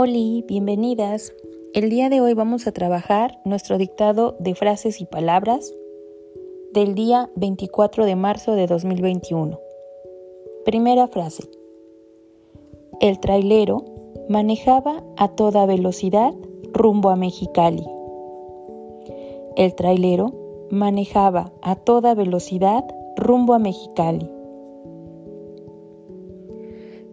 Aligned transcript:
Hola, 0.00 0.44
bienvenidas. 0.46 1.34
El 1.74 1.90
día 1.90 2.08
de 2.08 2.20
hoy 2.20 2.32
vamos 2.32 2.68
a 2.68 2.72
trabajar 2.72 3.40
nuestro 3.44 3.78
dictado 3.78 4.36
de 4.38 4.54
frases 4.54 5.00
y 5.00 5.06
palabras 5.06 5.74
del 6.72 6.94
día 6.94 7.28
24 7.34 8.06
de 8.06 8.14
marzo 8.14 8.54
de 8.54 8.68
2021. 8.68 9.58
Primera 10.64 11.08
frase. 11.08 11.50
El 13.00 13.18
trailero 13.18 13.84
manejaba 14.28 15.02
a 15.16 15.34
toda 15.34 15.66
velocidad 15.66 16.32
rumbo 16.72 17.10
a 17.10 17.16
Mexicali. 17.16 17.84
El 19.56 19.74
trailero 19.74 20.32
manejaba 20.70 21.52
a 21.60 21.74
toda 21.74 22.14
velocidad 22.14 22.84
rumbo 23.16 23.52
a 23.52 23.58
Mexicali. 23.58 24.30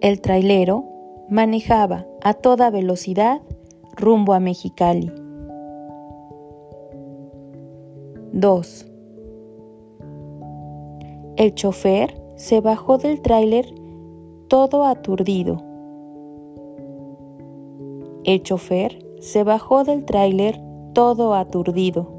El 0.00 0.22
trailero 0.22 0.99
manejaba 1.30 2.06
a 2.22 2.34
toda 2.34 2.70
velocidad 2.70 3.40
rumbo 3.96 4.32
a 4.32 4.40
Mexicali. 4.40 5.12
2. 8.32 8.86
El 11.36 11.54
chofer 11.54 12.20
se 12.34 12.60
bajó 12.60 12.98
del 12.98 13.22
tráiler 13.22 13.72
todo 14.48 14.84
aturdido. 14.84 15.62
El 18.24 18.42
chofer 18.42 18.98
se 19.20 19.44
bajó 19.44 19.84
del 19.84 20.04
tráiler 20.04 20.60
todo 20.94 21.34
aturdido. 21.34 22.12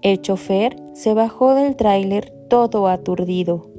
El 0.00 0.22
chofer 0.22 0.76
se 0.94 1.12
bajó 1.12 1.54
del 1.54 1.76
tráiler 1.76 2.32
todo 2.48 2.88
aturdido. 2.88 3.75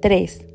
3. 0.00 0.46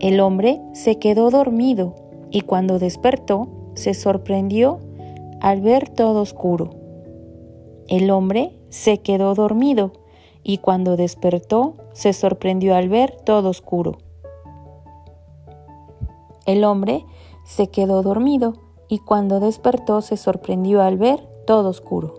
El 0.00 0.20
hombre 0.20 0.60
se 0.72 0.98
quedó 0.98 1.30
dormido 1.30 1.94
y 2.30 2.40
cuando 2.40 2.78
despertó 2.78 3.48
se 3.74 3.94
sorprendió 3.94 4.80
al 5.40 5.60
ver 5.60 5.88
todo 5.88 6.20
oscuro. 6.22 6.70
El 7.86 8.10
hombre 8.10 8.58
se 8.68 8.98
quedó 8.98 9.34
dormido 9.34 9.92
y 10.42 10.58
cuando 10.58 10.96
despertó 10.96 11.76
se 11.92 12.12
sorprendió 12.12 12.74
al 12.74 12.88
ver 12.88 13.16
todo 13.24 13.50
oscuro. 13.50 13.98
El 16.46 16.64
hombre 16.64 17.04
se 17.44 17.68
quedó 17.68 18.02
dormido 18.02 18.54
y 18.88 18.98
cuando 18.98 19.38
despertó 19.38 20.00
se 20.00 20.16
sorprendió 20.16 20.82
al 20.82 20.98
ver 20.98 21.20
todo 21.46 21.68
oscuro. 21.68 22.14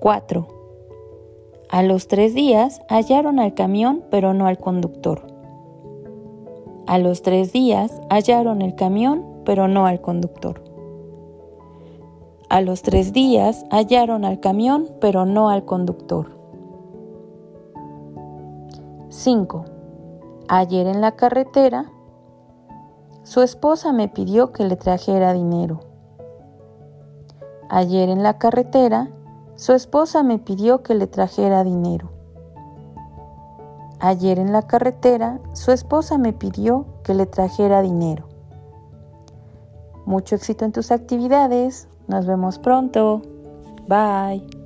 4. 0.00 0.51
A 1.72 1.82
los 1.82 2.06
tres 2.06 2.34
días 2.34 2.82
hallaron 2.90 3.40
al 3.40 3.54
camión, 3.54 4.04
pero 4.10 4.34
no 4.34 4.46
al 4.46 4.58
conductor. 4.58 5.26
A 6.86 6.98
los 6.98 7.22
tres 7.22 7.50
días 7.50 7.98
hallaron 8.10 8.60
el 8.60 8.74
camión, 8.74 9.24
pero 9.46 9.68
no 9.68 9.86
al 9.86 10.02
conductor. 10.02 10.62
A 12.50 12.60
los 12.60 12.82
tres 12.82 13.14
días 13.14 13.64
hallaron 13.70 14.26
al 14.26 14.38
camión, 14.38 14.90
pero 15.00 15.24
no 15.24 15.48
al 15.48 15.64
conductor. 15.64 16.36
5. 19.08 19.64
Ayer 20.48 20.86
en 20.86 21.00
la 21.00 21.12
carretera, 21.12 21.90
su 23.22 23.40
esposa 23.40 23.94
me 23.94 24.08
pidió 24.08 24.52
que 24.52 24.64
le 24.64 24.76
trajera 24.76 25.32
dinero. 25.32 25.80
Ayer 27.70 28.10
en 28.10 28.22
la 28.22 28.36
carretera, 28.36 29.08
su 29.54 29.72
esposa 29.72 30.22
me 30.22 30.38
pidió 30.38 30.82
que 30.82 30.94
le 30.94 31.06
trajera 31.06 31.64
dinero. 31.64 32.10
Ayer 34.00 34.38
en 34.38 34.52
la 34.52 34.62
carretera, 34.62 35.38
su 35.52 35.70
esposa 35.70 36.18
me 36.18 36.32
pidió 36.32 36.86
que 37.04 37.14
le 37.14 37.26
trajera 37.26 37.82
dinero. 37.82 38.28
Mucho 40.06 40.34
éxito 40.34 40.64
en 40.64 40.72
tus 40.72 40.90
actividades. 40.90 41.88
Nos 42.08 42.26
vemos 42.26 42.58
pronto. 42.58 43.22
Bye. 43.86 44.61